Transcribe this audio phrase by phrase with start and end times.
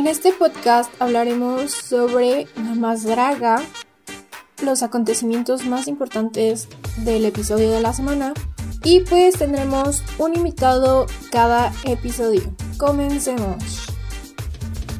[0.00, 3.56] En este podcast hablaremos sobre la más draga,
[4.64, 6.70] los acontecimientos más importantes
[7.04, 8.32] del episodio de la semana
[8.82, 12.40] y pues tendremos un invitado cada episodio.
[12.78, 13.92] Comencemos.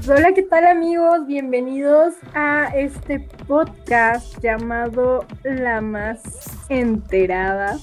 [0.06, 1.26] Hola, ¿qué tal amigos?
[1.26, 6.20] Bienvenidos a este podcast llamado La Más
[6.68, 7.78] Enterada.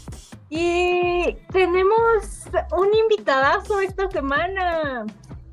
[0.52, 2.46] Y tenemos
[2.78, 5.08] un invitadazo esta semana.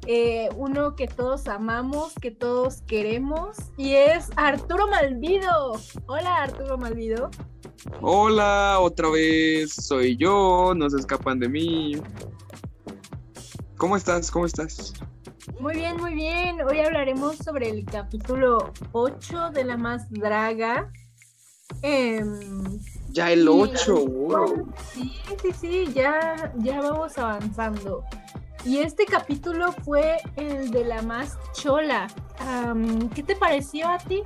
[0.06, 5.80] Eh, uno que todos amamos, que todos queremos, y es Arturo Malvido.
[6.06, 7.30] Hola Arturo Malvido.
[8.00, 12.02] Hola, otra vez soy yo, no se escapan de mí.
[13.76, 14.30] ¿Cómo estás?
[14.30, 14.92] ¿Cómo estás?
[15.59, 16.60] Muy bien, muy bien.
[16.62, 20.90] Hoy hablaremos sobre el capítulo 8 de La Más Draga.
[21.82, 22.78] Em,
[23.10, 24.68] ya el 8, wow.
[24.92, 25.12] Sí,
[25.42, 28.04] sí, sí, ya, ya vamos avanzando.
[28.64, 32.07] Y este capítulo fue el de la más chola.
[33.15, 34.23] ¿Qué te pareció a ti?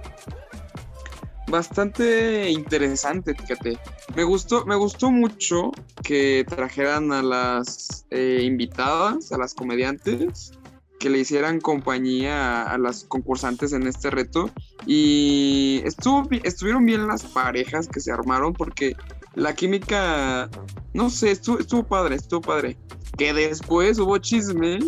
[1.48, 3.78] Bastante interesante, fíjate.
[4.14, 5.72] Me gustó, me gustó mucho
[6.05, 10.53] que trajeran a las eh, invitadas, a las comediantes,
[11.00, 14.50] que le hicieran compañía a, las concursantes en este reto.
[14.86, 18.94] Y estuvo, estuvieron bien las parejas que se armaron porque
[19.34, 20.48] la química,
[20.94, 22.77] no sé, estuvo, estuvo padre, estuvo padre
[23.19, 24.78] que después hubo chisme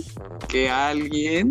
[0.48, 1.50] que alguien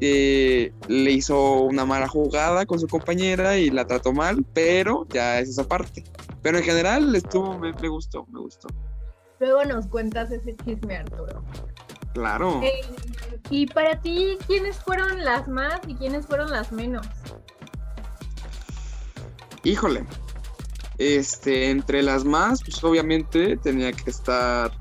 [0.00, 5.38] eh, le hizo una mala jugada con su compañera y la trató mal, pero ya
[5.38, 6.04] es esa parte.
[6.42, 8.68] Pero en general estuvo, me, gustó, me gustó.
[9.38, 11.42] Luego nos cuentas ese chisme, Arturo.
[12.14, 12.60] Claro.
[12.62, 12.80] Eh,
[13.50, 17.06] y para ti, ¿quiénes fueron las más y quiénes fueron las menos?
[19.62, 20.04] Híjole.
[20.98, 24.72] Este, entre las más, pues obviamente tenía que estar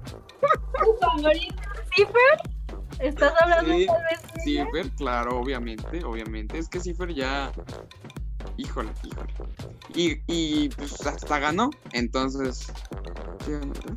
[1.96, 2.56] ¿Cipher?
[3.00, 3.88] ¿Estás hablando de
[4.44, 6.58] Cipher, claro, obviamente, obviamente.
[6.58, 7.52] Es que Cipher ya.
[8.58, 9.34] Híjole, híjole.
[9.94, 12.72] Y, y pues hasta ganó, entonces.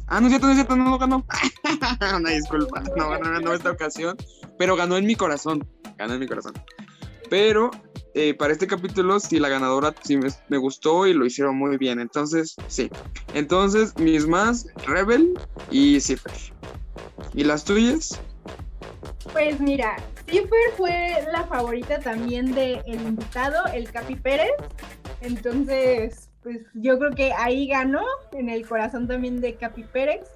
[0.08, 1.24] Ah, no es cierto, no es cierto, no ganó.
[2.16, 4.16] Una disculpa, no, no ganó esta ocasión,
[4.58, 5.66] pero ganó en mi corazón.
[5.96, 6.54] Ganó en mi corazón.
[7.30, 7.70] Pero
[8.18, 10.18] eh, para este capítulo, sí, la ganadora sí
[10.48, 12.00] me, gustó y lo hicieron muy bien.
[12.00, 12.90] Entonces, sí.
[13.32, 15.38] Entonces, mis más, Rebel
[15.70, 16.32] y Cipher.
[17.32, 18.20] ¿Y las tuyas?
[19.32, 19.96] Pues mira,
[20.26, 24.50] Cipher fue la favorita también del invitado, el Capi Pérez.
[25.20, 28.02] Entonces, pues yo creo que ahí ganó,
[28.32, 30.28] en el corazón también de Capi Pérez.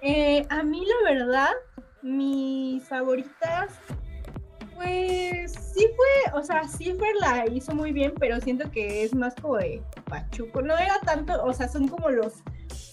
[0.00, 1.52] Eh, a mí la verdad,
[2.00, 3.72] mis favoritas
[4.76, 9.34] pues sí fue, o sea, Silver la hizo muy bien, pero siento que es más
[9.34, 10.62] como de Pachuco.
[10.62, 12.34] No era tanto, o sea, son como los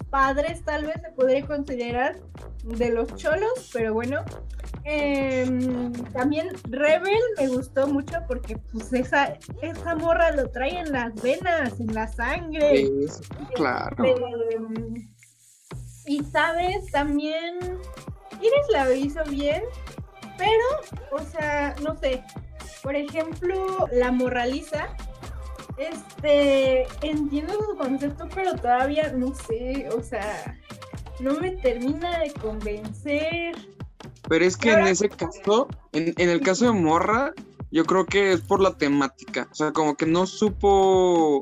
[0.09, 2.19] padres, tal vez se podría considerar,
[2.63, 4.23] de los cholos, pero bueno.
[4.85, 11.13] Em, también Rebel me gustó mucho porque pues esa, esa morra lo trae en las
[11.21, 12.89] venas, en la sangre.
[13.55, 14.03] claro.
[14.03, 15.09] Em,
[16.05, 17.59] y sabes, también
[18.41, 19.63] Iris la hizo bien,
[20.37, 22.23] pero, o sea, no sé,
[22.81, 24.89] por ejemplo, la moraliza,
[25.77, 30.57] este, entiendo su concepto, pero todavía no sé, o sea,
[31.19, 33.55] no me termina de convencer.
[34.27, 37.33] Pero es que en ese caso, en, en el caso de Morra,
[37.73, 39.47] yo creo que es por la temática.
[39.51, 41.41] O sea, como que no supo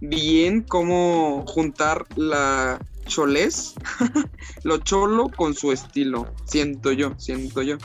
[0.00, 2.78] bien cómo juntar la
[3.10, 3.74] cholés,
[4.62, 7.76] lo cholo con su estilo, siento yo, siento yo.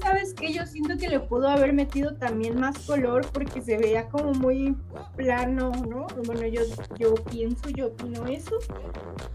[0.00, 4.08] sabes que yo siento que le pudo haber metido también más color porque se veía
[4.08, 4.76] como muy
[5.16, 6.06] plano, ¿no?
[6.24, 6.62] Bueno, yo,
[6.98, 8.58] yo pienso, yo opino eso.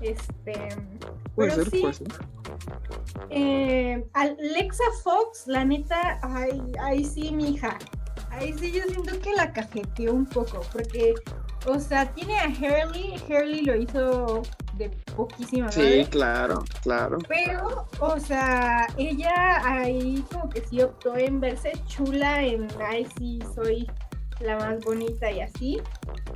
[0.01, 0.53] Este,
[1.35, 1.83] puede ser, sí,
[3.29, 7.77] eh, Alexa Fox, la neta, ay, ahí sí, mija.
[8.31, 11.13] Ahí sí yo siento que la cajeteó un poco, porque,
[11.67, 14.43] o sea, tiene a Hurley, Hurley lo hizo
[14.77, 17.17] de poquísima Sí, claro, claro.
[17.27, 23.39] Pero, o sea, ella ahí como que sí optó en verse chula, en, ay, sí,
[23.53, 23.87] soy
[24.39, 25.81] la más bonita y así.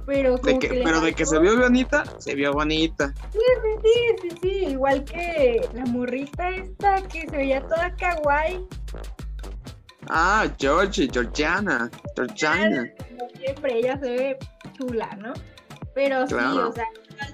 [0.06, 3.14] Pero, como que, pero de que se vio bonita, se vio bonita.
[3.32, 8.66] Sí, sí, sí, sí, sí, igual que la morrita esta que se veía toda kawaii.
[10.08, 12.90] Ah, Georgie, Georgiana, Georgiana.
[13.38, 14.38] siempre ella se ve
[14.74, 15.34] chula, ¿no?
[15.94, 16.88] Pero sí, o sea,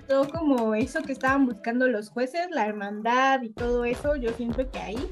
[0.05, 4.69] faltó como eso que estaban buscando los jueces, la hermandad y todo eso, yo siento
[4.69, 5.11] que ahí.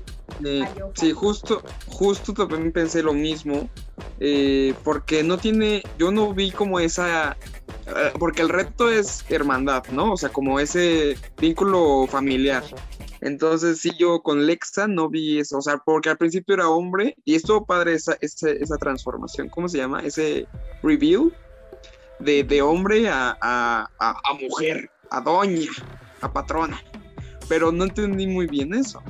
[0.95, 3.69] sí, justo, justo también pensé lo mismo,
[4.19, 7.37] eh, porque no tiene, yo no vi como esa,
[7.87, 10.13] eh, porque el reto es hermandad, ¿no?
[10.13, 12.63] O sea, como ese vínculo familiar.
[13.21, 17.15] Entonces, sí, yo con Lexa no vi eso, o sea, porque al principio era hombre
[17.23, 20.01] y estuvo padre esa, esa, esa transformación, ¿cómo se llama?
[20.01, 20.45] Ese
[20.81, 21.31] reveal
[22.19, 25.71] de, de hombre a, a, a, mujer, a doña,
[26.21, 26.81] a patrona.
[27.49, 29.01] Pero no entendí muy bien eso.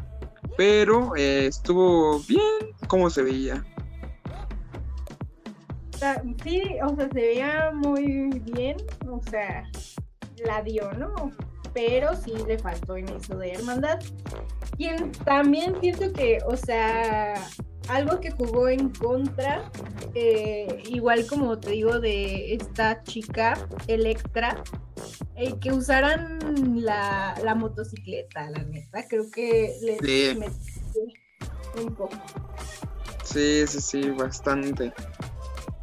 [0.58, 3.64] Pero eh, estuvo bien cómo se veía.
[6.44, 8.76] Sí, o sea, se veía muy bien,
[9.10, 9.64] o sea,
[10.46, 11.32] la dio, ¿no?
[11.74, 14.00] Pero sí le faltó en eso de hermandad.
[14.78, 14.90] Y
[15.26, 17.34] también siento que, o sea,
[17.90, 19.72] algo que jugó en contra,
[20.14, 24.64] eh, igual como te digo, de esta chica, Electra,
[25.36, 26.40] eh, que usaran
[26.84, 30.40] la, motocicleta, la neta, creo que le sí.
[31.82, 32.18] un poco.
[33.24, 34.94] Sí, sí, sí, bastante.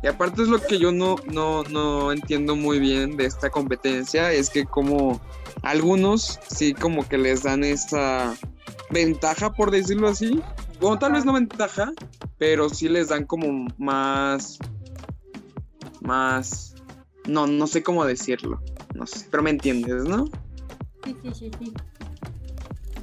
[0.02, 4.32] Y aparte es lo que yo no, no, no entiendo muy bien de esta competencia,
[4.32, 5.20] es que como
[5.62, 8.34] algunos sí como que les dan esa
[8.90, 10.40] ventaja, por decirlo así.
[10.80, 11.92] Bueno, tal vez no ventaja,
[12.38, 14.58] pero sí les dan como más...
[16.00, 16.74] Más...
[17.26, 18.60] No, no sé cómo decirlo.
[18.94, 20.26] No sé, pero me entiendes, ¿no?
[21.04, 21.74] Sí, sí, sí, sí.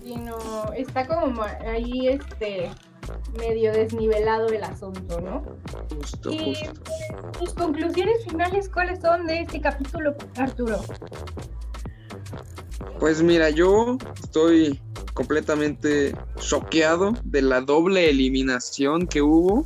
[0.04, 2.72] Y no, está como ahí este
[3.38, 5.44] medio desnivelado el asunto, ¿no?
[5.96, 6.56] Justo, y
[7.40, 10.80] tus conclusiones finales, ¿cuáles son de este capítulo, Arturo?
[13.00, 14.82] Pues mira, yo estoy
[15.14, 19.66] completamente choqueado de la doble eliminación que hubo.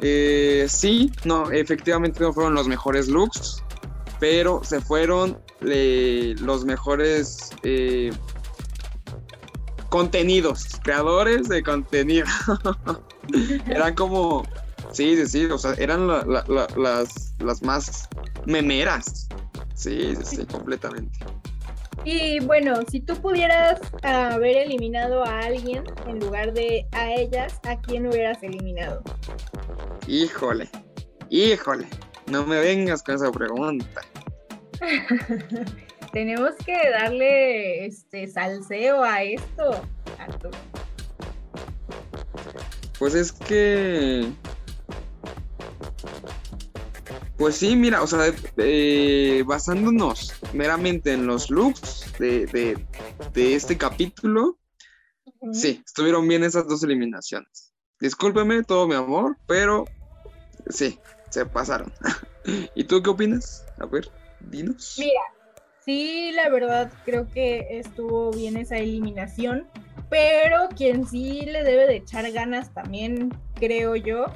[0.00, 3.62] Eh, sí, no, efectivamente no fueron los mejores looks,
[4.18, 8.10] pero se fueron eh, los mejores eh,
[9.90, 12.26] contenidos, creadores de contenido.
[13.66, 14.44] eran como,
[14.92, 18.08] sí, sí, sí, o sea, eran las, las más
[18.46, 19.28] memeras.
[19.74, 21.18] Sí, sí, sí, completamente.
[22.04, 27.78] Y bueno, si tú pudieras haber eliminado a alguien en lugar de a ellas, ¿a
[27.80, 29.02] quién hubieras eliminado?
[30.06, 30.68] Híjole,
[31.28, 31.86] híjole,
[32.26, 34.00] no me vengas con esa pregunta.
[36.12, 39.82] tenemos que darle este salseo a esto,
[40.18, 40.58] Arturo.
[42.98, 44.30] Pues es que.
[47.38, 52.76] Pues sí, mira, o sea, eh, basándonos meramente en los looks de,
[53.34, 54.58] este capítulo,
[55.50, 57.72] sí, estuvieron bien esas dos eliminaciones.
[57.98, 59.86] Discúlpeme todo mi amor, pero
[60.68, 60.98] sí,
[61.30, 61.90] se pasaron.
[62.74, 63.64] ¿Y tú qué opinas?
[63.78, 64.10] A ver,
[64.40, 64.96] dinos.
[64.98, 65.22] Mira,
[65.90, 69.66] Sí, la verdad creo que estuvo bien esa eliminación,
[70.08, 74.26] pero quien sí le debe de echar ganas también, creo yo,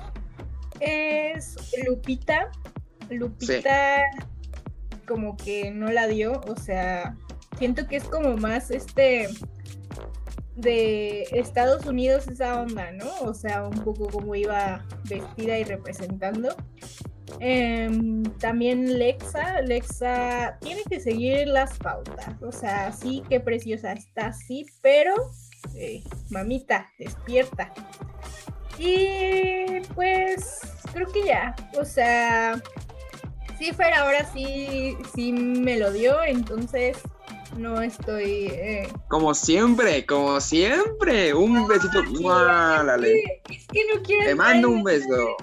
[0.80, 1.54] es
[1.86, 2.50] Lupita.
[3.08, 4.02] Lupita
[5.06, 7.16] como que no la dio, o sea,
[7.56, 9.28] siento que es como más este
[10.56, 13.14] de Estados Unidos esa onda, ¿no?
[13.20, 16.48] O sea, un poco como iba vestida y representando.
[17.40, 24.32] Em, también Lexa, Lexa tiene que seguir las pautas, o sea, sí, qué preciosa está,
[24.32, 25.14] sí, pero
[25.74, 27.72] eh, mamita, despierta.
[28.78, 30.60] Y pues
[30.92, 32.60] creo que ya, o sea,
[33.58, 36.98] Cifer ahora sí, sí me lo dio, entonces
[37.56, 38.46] no estoy...
[38.46, 42.00] Eh, como siempre, como siempre, un besito.
[42.00, 42.08] es,
[43.69, 44.26] que, no quiero...
[44.26, 45.36] Te mando un beso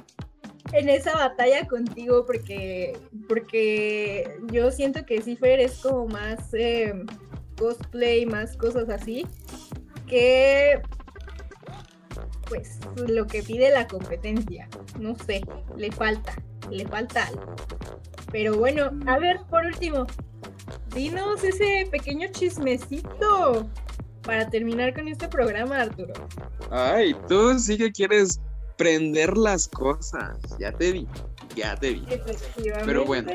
[0.74, 2.98] en esa batalla contigo porque,
[3.28, 7.06] porque yo siento que Cifer es como más em,
[7.58, 9.26] cosplay, más cosas así,
[10.08, 10.82] que
[12.48, 14.68] pues lo que pide la competencia.
[15.00, 15.42] No sé,
[15.78, 16.34] le falta,
[16.70, 17.56] le falta algo.
[18.32, 20.06] Pero bueno, a ver, por último,
[20.94, 23.70] dinos ese pequeño chismecito
[24.24, 26.14] para terminar con este programa, Arturo.
[26.70, 28.42] Ay, tú sí que quieres
[28.78, 30.38] prender las cosas.
[30.60, 31.08] Ya te vi,
[31.56, 32.06] ya te vi.
[32.86, 33.32] Pero bueno.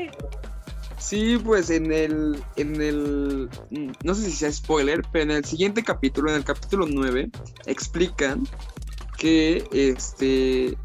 [0.99, 3.49] Sí, pues en el, en el,
[4.03, 7.29] no sé si sea spoiler, pero en el siguiente capítulo, en el capítulo 9,
[7.67, 8.47] explican
[9.17, 10.75] que este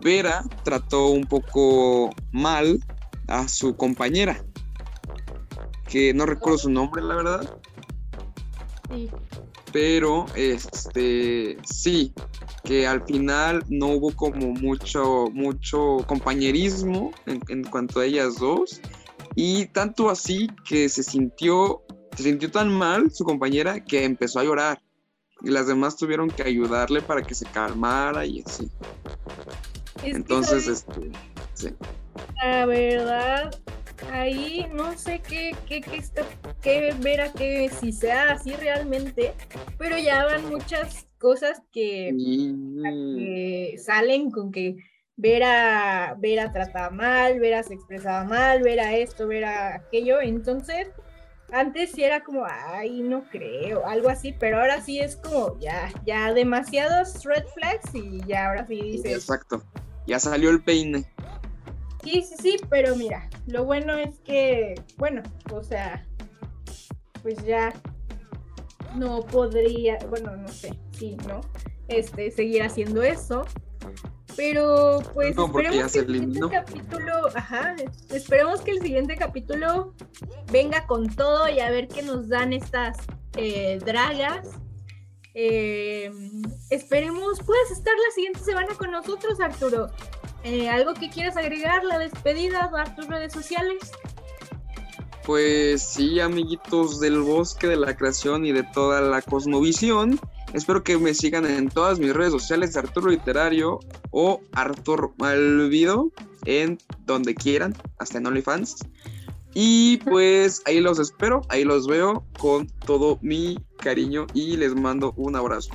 [0.00, 2.80] Vera trató un poco mal
[3.28, 4.44] a su compañera,
[5.88, 7.56] que no recuerdo su nombre, la verdad.
[8.90, 9.10] Sí.
[9.72, 12.12] Pero, este, sí,
[12.64, 18.80] que al final no hubo como mucho, mucho compañerismo en, cuanto a ellas dos.
[19.34, 21.82] Y tanto así que se sintió,
[22.16, 24.80] se sintió tan mal su compañera que empezó a llorar.
[25.42, 28.70] Y las demás tuvieron que ayudarle para que se calmara y así.
[30.04, 31.10] Entonces, este,
[31.54, 31.74] sí.
[32.42, 33.50] La verdad,
[34.10, 36.22] ahí no sé qué, qué, qué está,
[36.60, 39.34] qué ver a qué, si sea así realmente,
[39.78, 42.14] pero ya van muchas cosas que,
[42.82, 44.76] que salen con que
[45.16, 50.88] Vera, Vera trataba mal, Vera se expresaba mal, Vera esto, Vera aquello, entonces
[51.52, 55.92] antes sí era como, ay, no creo, algo así, pero ahora sí es como, ya,
[56.06, 59.12] ya demasiados red flags y ya ahora sí dice.
[59.12, 59.62] Exacto,
[60.06, 61.04] ya salió el peine.
[62.02, 66.04] Sí, sí, sí, pero mira, lo bueno es que, bueno, o sea,
[67.22, 67.72] pues ya
[68.96, 71.40] no podría, bueno, no sé, sí, ¿no?
[71.88, 73.44] Este, seguir haciendo eso.
[74.36, 77.76] Pero pues esperemos que el siguiente capítulo, ajá,
[78.10, 79.94] esperemos que el siguiente capítulo
[80.50, 82.96] venga con todo y a ver qué nos dan estas
[83.36, 84.48] eh, dragas.
[85.34, 86.10] Eh,
[86.70, 89.90] esperemos, puedes estar la siguiente semana con nosotros, Arturo.
[90.44, 91.84] Eh, ¿Algo que quieras agregar?
[91.84, 93.92] La despedida, dar tus redes sociales.
[95.24, 100.18] Pues sí, amiguitos del bosque de la creación y de toda la cosmovisión.
[100.52, 103.78] Espero que me sigan en todas mis redes sociales, Arturo Literario
[104.10, 106.10] o Arturo Malvido,
[106.44, 108.84] en donde quieran, hasta en OnlyFans.
[109.54, 115.12] Y pues ahí los espero, ahí los veo con todo mi cariño y les mando
[115.16, 115.70] un abrazo.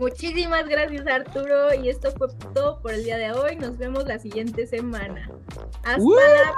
[0.00, 3.56] Muchísimas gracias Arturo y esto fue todo por el día de hoy.
[3.56, 5.30] Nos vemos la siguiente semana.
[5.84, 6.54] Hasta la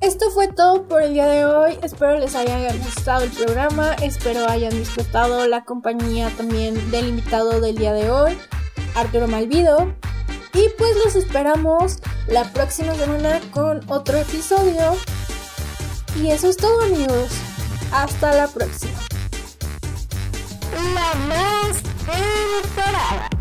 [0.00, 1.78] esto fue todo por el día de hoy.
[1.82, 3.92] Espero les haya gustado el programa.
[4.02, 8.36] Espero hayan disfrutado la compañía también del invitado del día de hoy,
[8.94, 9.94] Arturo Malvido.
[10.54, 11.98] Y pues los esperamos
[12.28, 14.96] la próxima semana con otro episodio.
[16.16, 17.28] Y eso es todo amigos.
[17.92, 19.01] Hasta la próxima.
[20.82, 23.31] La más temporada.